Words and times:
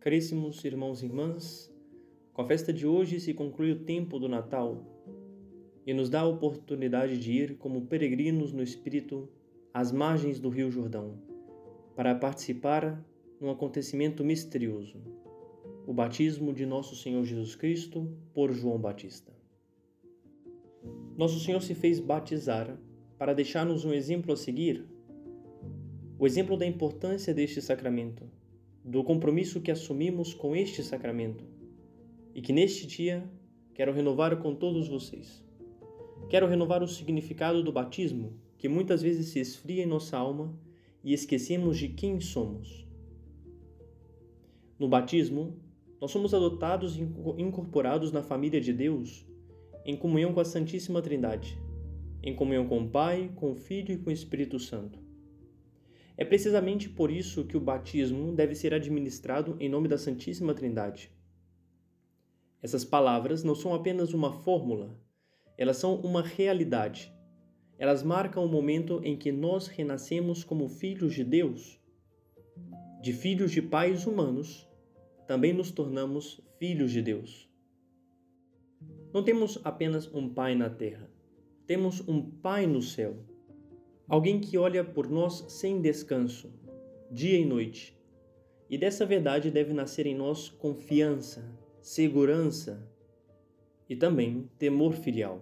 Caríssimos 0.00 0.64
irmãos 0.64 1.02
e 1.02 1.04
irmãs, 1.04 1.70
com 2.32 2.40
a 2.40 2.46
festa 2.46 2.72
de 2.72 2.86
hoje 2.86 3.20
se 3.20 3.34
conclui 3.34 3.72
o 3.72 3.80
tempo 3.80 4.18
do 4.18 4.30
Natal 4.30 4.82
e 5.86 5.92
nos 5.92 6.08
dá 6.08 6.20
a 6.20 6.26
oportunidade 6.26 7.18
de 7.18 7.32
ir 7.32 7.58
como 7.58 7.82
peregrinos 7.82 8.50
no 8.50 8.62
Espírito 8.62 9.28
às 9.74 9.92
margens 9.92 10.40
do 10.40 10.48
Rio 10.48 10.70
Jordão 10.70 11.18
para 11.94 12.14
participar 12.14 13.04
num 13.38 13.50
acontecimento 13.50 14.24
misterioso, 14.24 14.96
o 15.86 15.92
batismo 15.92 16.54
de 16.54 16.64
Nosso 16.64 16.96
Senhor 16.96 17.22
Jesus 17.22 17.54
Cristo 17.54 18.10
por 18.32 18.54
João 18.54 18.78
Batista. 18.78 19.34
Nosso 21.14 21.38
Senhor 21.40 21.60
se 21.60 21.74
fez 21.74 22.00
batizar 22.00 22.74
para 23.18 23.34
deixar-nos 23.34 23.84
um 23.84 23.92
exemplo 23.92 24.32
a 24.32 24.36
seguir, 24.38 24.82
o 26.18 26.26
exemplo 26.26 26.56
da 26.56 26.64
importância 26.64 27.34
deste 27.34 27.60
sacramento 27.60 28.29
do 28.84 29.04
compromisso 29.04 29.60
que 29.60 29.70
assumimos 29.70 30.34
com 30.34 30.56
este 30.56 30.82
sacramento 30.82 31.44
e 32.34 32.40
que 32.40 32.52
neste 32.52 32.86
dia 32.86 33.28
quero 33.74 33.92
renovar 33.92 34.36
com 34.38 34.54
todos 34.54 34.88
vocês. 34.88 35.44
Quero 36.28 36.46
renovar 36.46 36.82
o 36.82 36.88
significado 36.88 37.62
do 37.62 37.72
batismo, 37.72 38.32
que 38.56 38.68
muitas 38.68 39.02
vezes 39.02 39.28
se 39.28 39.40
esfria 39.40 39.82
em 39.82 39.86
nossa 39.86 40.16
alma 40.16 40.54
e 41.02 41.12
esquecemos 41.12 41.78
de 41.78 41.88
quem 41.88 42.20
somos. 42.20 42.86
No 44.78 44.88
batismo, 44.88 45.58
nós 46.00 46.10
somos 46.10 46.32
adotados 46.32 46.96
e 46.96 47.02
incorporados 47.36 48.12
na 48.12 48.22
família 48.22 48.60
de 48.60 48.72
Deus 48.72 49.26
em 49.84 49.96
comunhão 49.96 50.32
com 50.32 50.40
a 50.40 50.44
Santíssima 50.44 51.02
Trindade, 51.02 51.58
em 52.22 52.34
comunhão 52.34 52.66
com 52.66 52.82
o 52.82 52.88
Pai, 52.88 53.30
com 53.36 53.52
o 53.52 53.54
Filho 53.54 53.92
e 53.92 53.98
com 53.98 54.10
o 54.10 54.12
Espírito 54.12 54.58
Santo. 54.58 55.09
É 56.20 56.24
precisamente 56.26 56.86
por 56.86 57.10
isso 57.10 57.46
que 57.46 57.56
o 57.56 57.60
batismo 57.60 58.34
deve 58.34 58.54
ser 58.54 58.74
administrado 58.74 59.56
em 59.58 59.70
nome 59.70 59.88
da 59.88 59.96
Santíssima 59.96 60.52
Trindade. 60.52 61.10
Essas 62.60 62.84
palavras 62.84 63.42
não 63.42 63.54
são 63.54 63.72
apenas 63.72 64.12
uma 64.12 64.30
fórmula, 64.30 64.94
elas 65.56 65.78
são 65.78 65.94
uma 65.94 66.20
realidade. 66.20 67.10
Elas 67.78 68.02
marcam 68.02 68.44
o 68.44 68.48
momento 68.48 69.00
em 69.02 69.16
que 69.16 69.32
nós 69.32 69.66
renascemos 69.66 70.44
como 70.44 70.68
filhos 70.68 71.14
de 71.14 71.24
Deus. 71.24 71.80
De 73.00 73.14
filhos 73.14 73.50
de 73.50 73.62
pais 73.62 74.06
humanos, 74.06 74.68
também 75.26 75.54
nos 75.54 75.70
tornamos 75.70 76.42
filhos 76.58 76.92
de 76.92 77.00
Deus. 77.00 77.48
Não 79.10 79.24
temos 79.24 79.58
apenas 79.64 80.06
um 80.12 80.28
Pai 80.28 80.54
na 80.54 80.68
terra, 80.68 81.10
temos 81.66 82.06
um 82.06 82.20
Pai 82.20 82.66
no 82.66 82.82
céu 82.82 83.16
alguém 84.10 84.40
que 84.40 84.58
olha 84.58 84.82
por 84.82 85.08
nós 85.08 85.44
sem 85.48 85.80
descanso, 85.80 86.52
dia 87.08 87.38
e 87.38 87.44
noite. 87.44 87.96
E 88.68 88.76
dessa 88.76 89.06
verdade 89.06 89.52
deve 89.52 89.72
nascer 89.72 90.04
em 90.04 90.16
nós 90.16 90.48
confiança, 90.48 91.48
segurança 91.80 92.84
e 93.88 93.94
também 93.94 94.50
temor 94.58 94.94
filial. 94.94 95.40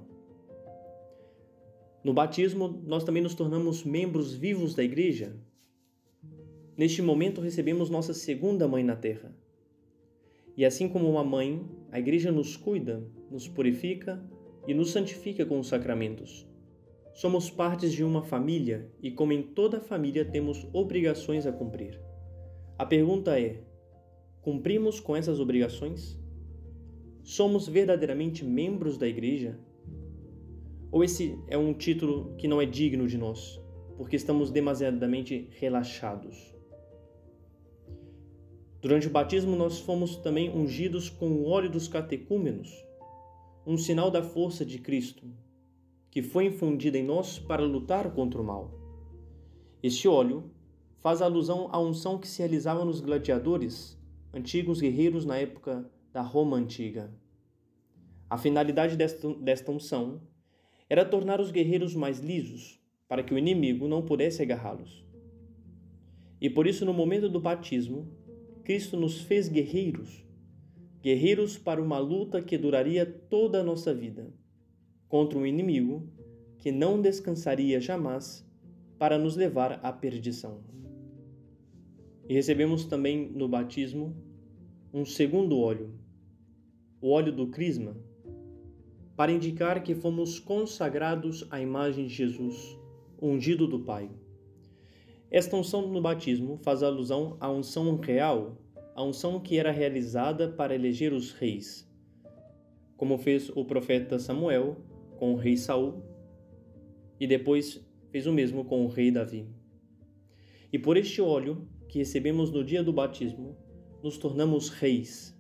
No 2.05 2.13
batismo, 2.13 2.69
nós 2.87 3.05
também 3.05 3.23
nos 3.23 3.35
tornamos 3.35 3.85
membros 3.85 4.35
vivos 4.35 4.75
da 4.75 4.85
Igreja. 4.85 5.35
Neste 6.77 7.01
momento, 7.01 7.41
recebemos 7.41 7.89
nossa 7.89 8.13
segunda 8.13 8.69
mãe 8.69 8.85
na 8.85 8.95
terra. 8.95 9.35
E 10.57 10.65
assim 10.65 10.89
como 10.89 11.11
uma 11.11 11.25
mãe, 11.25 11.67
a 11.91 11.99
Igreja 11.99 12.31
nos 12.31 12.55
cuida, 12.55 13.03
nos 13.31 13.49
purifica 13.49 14.23
e 14.67 14.75
nos 14.75 14.91
santifica 14.91 15.47
com 15.47 15.59
os 15.59 15.69
sacramentos. 15.69 16.47
Somos 17.19 17.51
partes 17.51 17.93
de 17.93 18.05
uma 18.05 18.23
família 18.23 18.93
e, 19.03 19.11
como 19.11 19.33
em 19.33 19.43
toda 19.43 19.81
família, 19.81 20.25
temos 20.25 20.65
obrigações 20.73 21.49
a 21.49 21.53
cumprir. 21.53 22.01
A 22.79 22.87
pergunta 22.87 23.41
é: 23.41 23.61
cumprimos 24.41 25.01
com 25.01 25.17
essas 25.17 25.41
obrigações? 25.41 26.17
Somos 27.25 27.67
verdadeiramente 27.67 28.45
membros 28.45 28.97
da 28.97 29.09
igreja? 29.09 29.59
Ou 30.93 31.03
esse 31.03 31.37
é 31.49 31.59
um 31.59 31.75
título 31.75 32.37
que 32.39 32.47
não 32.47 32.63
é 32.63 32.67
digno 32.67 33.09
de 33.09 33.19
nós, 33.19 33.61
porque 33.97 34.15
estamos 34.15 34.53
demasiadamente 34.53 35.49
relaxados? 35.59 36.55
Durante 38.81 39.09
o 39.09 39.11
batismo, 39.11 39.57
nós 39.57 39.81
fomos 39.81 40.15
também 40.19 40.51
ungidos 40.51 41.11
com 41.11 41.31
o 41.31 41.49
óleo 41.49 41.69
dos 41.69 41.89
catecúmenos, 41.89 42.73
um 43.67 43.77
sinal 43.77 44.09
da 44.09 44.23
força 44.23 44.65
de 44.65 44.79
Cristo, 44.79 45.27
que 46.11 46.23
foi 46.23 46.47
infundida 46.47 46.99
em 46.99 47.05
nós 47.05 47.39
para 47.39 47.65
lutar 47.65 48.11
contra 48.13 48.41
o 48.41 48.45
mal. 48.45 48.73
Este 49.83 50.09
óleo 50.09 50.51
faz 50.99 51.23
alusão 51.23 51.69
à 51.71 51.79
unção 51.79 52.19
que 52.19 52.27
se 52.27 52.39
realizava 52.39 52.85
nos 52.85 53.01
gladiadores, 53.01 53.97
antigos 54.33 54.81
guerreiros 54.81 55.25
na 55.25 55.37
época 55.37 55.89
da 56.13 56.23
Roma 56.23 56.57
antiga. 56.57 57.13
A 58.29 58.37
finalidade 58.37 58.97
desta, 58.97 59.33
desta 59.35 59.71
unção 59.71 60.21
era 60.89 61.05
tornar 61.05 61.41
os 61.41 61.51
guerreiros 61.51 61.95
mais 61.95 62.19
lisos, 62.19 62.81
para 63.07 63.23
que 63.23 63.33
o 63.33 63.39
inimigo 63.39 63.87
não 63.87 64.03
pudesse 64.03 64.43
agarrá-los. 64.43 65.05
E 66.41 66.49
por 66.49 66.67
isso, 66.67 66.85
no 66.85 66.93
momento 66.93 67.29
do 67.29 67.41
batismo, 67.41 68.11
Cristo 68.65 68.97
nos 68.97 69.21
fez 69.21 69.49
guerreiros, 69.49 70.27
guerreiros 71.03 71.57
para 71.57 71.81
uma 71.81 71.99
luta 71.99 72.43
que 72.43 72.59
duraria 72.59 73.07
toda 73.07 73.61
a 73.61 73.65
nossa 73.65 73.95
vida 73.95 74.33
contra 75.09 75.39
um 75.39 75.47
inimigo 75.47 76.07
que 76.59 76.71
não 76.71 77.01
descansaria 77.01 77.81
jamais 77.81 78.47
para 78.99 79.19
nos 79.19 79.37
levar 79.37 79.81
à 79.83 79.93
perdição. 79.93 80.61
E 82.29 82.35
recebemos 82.35 82.85
também 82.85 83.31
no 83.31 83.49
batismo 83.49 84.15
um 84.93 85.05
segundo 85.05 85.59
óleo, 85.59 85.95
o 87.01 87.11
óleo 87.11 87.33
do 87.33 87.47
Crisma, 87.47 87.97
para 89.17 89.33
indicar 89.33 89.83
que 89.83 89.95
fomos 89.95 90.39
consagrados 90.39 91.47
à 91.51 91.61
imagem 91.61 92.07
de 92.07 92.15
Jesus, 92.15 92.79
ungido 93.21 93.67
do 93.67 93.81
Pai. 93.81 94.11
Esta 95.31 95.57
unção 95.57 95.89
no 95.89 96.01
batismo 96.01 96.59
faz 96.59 96.83
alusão 96.83 97.37
à 97.41 97.51
unção 97.51 97.97
real, 97.97 98.57
a 98.95 99.03
unção 99.03 99.41
que 99.41 99.59
era 99.59 99.71
realizada 99.71 100.49
para 100.49 100.75
eleger 100.75 101.13
os 101.13 101.33
reis, 101.33 101.89
como 102.97 103.17
fez 103.19 103.51
o 103.55 103.65
profeta 103.65 104.19
Samuel 104.19 104.77
com 105.19 105.33
o 105.33 105.37
rei 105.37 105.57
Saul 105.57 106.03
e 107.21 107.27
depois 107.27 107.85
fez 108.11 108.27
o 108.27 108.33
mesmo 108.33 108.65
com 108.65 108.85
o 108.85 108.89
rei 108.89 109.11
Davi. 109.11 109.47
E 110.73 110.79
por 110.79 110.97
este 110.97 111.21
óleo 111.21 111.69
que 111.89 111.99
recebemos 111.99 112.51
no 112.51 112.63
dia 112.63 112.83
do 112.83 112.93
batismo, 112.93 113.57
nos 114.03 114.19
tornamos 114.19 114.69
reis, 114.69 115.37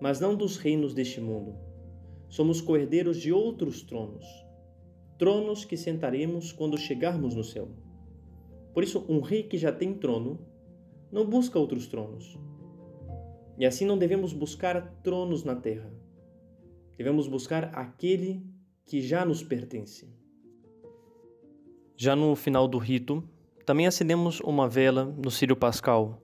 mas 0.00 0.20
não 0.20 0.36
dos 0.36 0.56
reinos 0.56 0.94
deste 0.94 1.20
mundo. 1.20 1.54
Somos 2.28 2.60
coerdeiros 2.60 3.20
de 3.20 3.32
outros 3.32 3.82
tronos, 3.82 4.26
tronos 5.18 5.64
que 5.64 5.76
sentaremos 5.76 6.52
quando 6.52 6.78
chegarmos 6.78 7.34
no 7.34 7.44
céu. 7.44 7.68
Por 8.72 8.82
isso, 8.82 9.04
um 9.08 9.20
rei 9.20 9.42
que 9.42 9.58
já 9.58 9.72
tem 9.72 9.94
trono 9.94 10.38
não 11.10 11.28
busca 11.28 11.58
outros 11.58 11.86
tronos. 11.86 12.38
E 13.58 13.66
assim 13.66 13.84
não 13.84 13.98
devemos 13.98 14.32
buscar 14.32 15.00
tronos 15.02 15.44
na 15.44 15.54
terra. 15.54 15.92
Devemos 16.96 17.28
buscar 17.28 17.64
aquele 17.74 18.42
que 18.84 19.00
já 19.00 19.24
nos 19.24 19.42
pertence. 19.42 20.08
Já 21.96 22.16
no 22.16 22.34
final 22.34 22.66
do 22.66 22.78
rito, 22.78 23.22
também 23.64 23.86
acendemos 23.86 24.40
uma 24.40 24.68
vela 24.68 25.04
no 25.04 25.30
Círio 25.30 25.56
Pascal. 25.56 26.20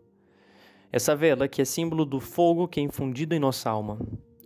Essa 0.91 1.15
vela 1.15 1.47
que 1.47 1.63
é 1.63 1.65
símbolo 1.65 2.05
do 2.05 2.19
fogo 2.19 2.67
que 2.67 2.81
é 2.81 2.83
infundido 2.83 3.35
em 3.35 3.39
nossa 3.39 3.71
alma. 3.71 3.99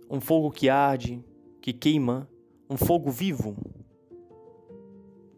Um 0.09 0.21
fogo 0.21 0.51
que 0.51 0.69
arde, 0.69 1.23
que 1.61 1.73
queima, 1.73 2.29
um 2.69 2.77
fogo 2.77 3.09
vivo. 3.09 3.55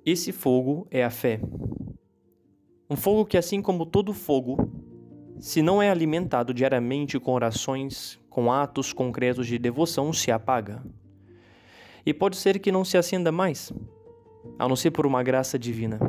Esse 0.06 0.31
fogo 0.31 0.88
é 0.92 1.03
a 1.03 1.09
fé. 1.09 1.40
Um 2.90 2.96
fogo 2.96 3.25
que, 3.25 3.38
assim 3.38 3.62
como 3.62 3.86
todo 3.86 4.13
fogo, 4.13 4.57
se 5.40 5.62
não 5.62 5.81
é 5.81 5.90
alimentado 5.90 6.53
diariamente 6.53 7.19
com 7.19 7.31
orações, 7.31 8.19
com 8.30 8.51
atos 8.51 8.92
concretos 8.92 9.48
de 9.48 9.57
devoção, 9.57 10.12
se 10.12 10.30
apaga 10.30 10.83
e 12.06 12.13
pode 12.13 12.38
ser 12.38 12.60
que 12.60 12.72
não 12.72 12.86
se 12.86 12.98
acenda 12.98 13.31
mais, 13.31 13.74
a 14.60 14.68
não 14.68 14.75
ser 14.75 14.92
por 14.92 15.06
uma 15.06 15.24
graça 15.24 15.57
divina. 15.57 16.00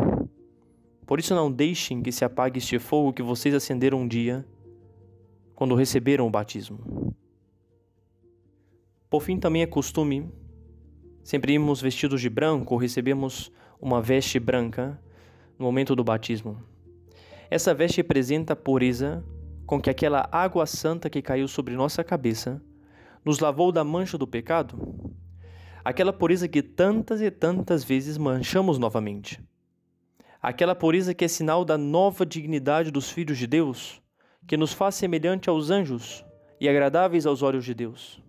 Por 1.07 1.19
isso, 1.19 1.35
não 1.35 1.51
deixem 1.51 2.03
que 2.03 2.13
se 2.13 2.25
apague 2.25 2.59
este 2.59 2.79
fogo 2.79 3.13
que 3.13 3.23
vocês 3.23 3.55
acenderam 3.55 4.01
um 4.01 4.09
dia 4.09 4.45
quando 5.55 5.75
receberam 5.75 6.27
o 6.27 6.31
batismo. 6.31 7.15
Por 9.09 9.23
fim, 9.23 9.39
também 9.39 9.63
é 9.63 9.67
costume, 9.67 10.29
sempre 11.23 11.55
irmos 11.55 11.81
vestidos 11.81 12.21
de 12.21 12.29
branco 12.29 12.75
ou 12.75 12.81
recebemos 12.81 13.51
uma 13.81 14.03
veste 14.03 14.39
branca 14.39 15.01
no 15.59 15.65
momento 15.65 15.97
do 15.97 16.05
batismo. 16.05 16.61
Essa 17.49 17.73
veste 17.73 17.99
representa 17.99 18.53
a 18.53 18.57
pureza 18.57 19.25
com 19.65 19.81
que 19.81 19.89
aquela 19.89 20.29
água 20.31 20.67
santa 20.67 21.09
que 21.09 21.23
caiu 21.23 21.47
sobre 21.47 21.75
nossa 21.75 22.03
cabeça 22.05 22.61
nos 23.25 23.39
lavou 23.39 23.71
da 23.73 23.85
mancha 23.85 24.19
do 24.19 24.27
pecado 24.27 25.06
aquela 25.87 26.13
pureza 26.13 26.49
que 26.49 26.65
tantas 26.65 27.21
e 27.21 27.31
tantas 27.31 27.85
vezes 27.85 28.19
manchamos 28.19 28.77
novamente. 28.77 29.41
Aquela 30.43 30.75
pureza 30.75 31.15
que 31.15 31.25
é 31.25 31.29
sinal 31.29 31.65
da 31.65 31.79
nova 31.79 32.27
dignidade 32.27 32.91
dos 32.91 33.09
filhos 33.09 33.39
de 33.39 33.47
Deus, 33.47 34.03
que 34.49 34.57
nos 34.57 34.73
faz 34.73 34.97
semelhante 34.97 35.49
aos 35.49 35.71
anjos 35.71 36.25
e 36.61 36.69
agradáveis 36.69 37.25
aos 37.25 37.41
olhos 37.41 37.65
de 37.65 37.73
Deus. 37.73 38.21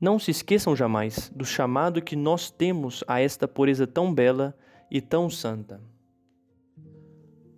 Não 0.00 0.18
se 0.18 0.30
esqueçam 0.30 0.74
jamais 0.74 1.28
do 1.28 1.44
chamado 1.44 2.00
que 2.00 2.16
nós 2.16 2.50
temos 2.50 3.04
a 3.06 3.20
esta 3.20 3.46
pureza 3.46 3.86
tão 3.86 4.12
bela 4.12 4.56
e 4.90 5.02
tão 5.02 5.28
santa. 5.28 5.78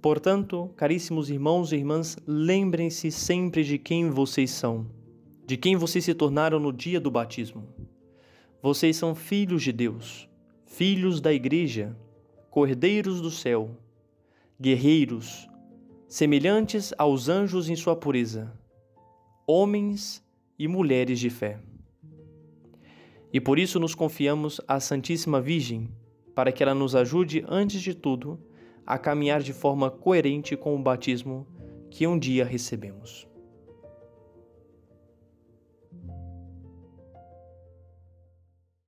Portanto, 0.02 0.72
caríssimos 0.76 1.30
irmãos 1.30 1.70
e 1.70 1.76
irmãs, 1.76 2.16
lembrem-se 2.26 3.12
sempre 3.12 3.62
de 3.62 3.78
quem 3.78 4.10
vocês 4.10 4.50
são, 4.50 4.90
de 5.46 5.56
quem 5.56 5.76
vocês 5.76 6.04
se 6.04 6.14
tornaram 6.14 6.58
no 6.58 6.72
dia 6.72 7.00
do 7.00 7.12
batismo. 7.12 7.85
Vocês 8.62 8.96
são 8.96 9.14
filhos 9.14 9.62
de 9.62 9.72
Deus, 9.72 10.28
filhos 10.64 11.20
da 11.20 11.32
Igreja, 11.32 11.96
cordeiros 12.50 13.20
do 13.20 13.30
céu, 13.30 13.76
guerreiros, 14.60 15.48
semelhantes 16.08 16.92
aos 16.96 17.28
anjos 17.28 17.68
em 17.68 17.76
sua 17.76 17.94
pureza, 17.94 18.52
homens 19.46 20.24
e 20.58 20.66
mulheres 20.66 21.20
de 21.20 21.28
fé. 21.28 21.60
E 23.32 23.40
por 23.40 23.58
isso 23.58 23.78
nos 23.78 23.94
confiamos 23.94 24.60
à 24.66 24.80
Santíssima 24.80 25.40
Virgem, 25.40 25.90
para 26.34 26.50
que 26.50 26.62
ela 26.62 26.74
nos 26.74 26.94
ajude, 26.94 27.44
antes 27.48 27.82
de 27.82 27.94
tudo, 27.94 28.40
a 28.86 28.96
caminhar 28.98 29.42
de 29.42 29.52
forma 29.52 29.90
coerente 29.90 30.56
com 30.56 30.74
o 30.74 30.82
batismo 30.82 31.46
que 31.90 32.06
um 32.06 32.18
dia 32.18 32.44
recebemos. 32.44 33.25